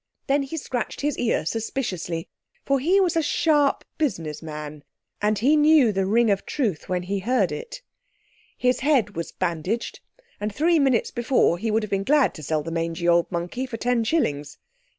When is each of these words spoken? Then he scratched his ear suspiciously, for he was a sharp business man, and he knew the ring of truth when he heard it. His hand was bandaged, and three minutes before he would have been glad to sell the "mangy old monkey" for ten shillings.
Then 0.25 0.41
he 0.41 0.57
scratched 0.57 1.01
his 1.01 1.15
ear 1.19 1.45
suspiciously, 1.45 2.27
for 2.65 2.79
he 2.79 2.99
was 2.99 3.15
a 3.15 3.21
sharp 3.21 3.83
business 3.99 4.41
man, 4.41 4.83
and 5.21 5.37
he 5.37 5.55
knew 5.55 5.91
the 5.91 6.07
ring 6.07 6.31
of 6.31 6.43
truth 6.43 6.89
when 6.89 7.03
he 7.03 7.19
heard 7.19 7.51
it. 7.51 7.83
His 8.57 8.79
hand 8.79 9.11
was 9.11 9.31
bandaged, 9.31 9.99
and 10.39 10.51
three 10.51 10.79
minutes 10.79 11.11
before 11.11 11.59
he 11.59 11.69
would 11.69 11.83
have 11.83 11.91
been 11.91 12.03
glad 12.03 12.33
to 12.33 12.41
sell 12.41 12.63
the 12.63 12.71
"mangy 12.71 13.07
old 13.07 13.31
monkey" 13.31 13.67
for 13.67 13.77
ten 13.77 14.03
shillings. 14.03 14.57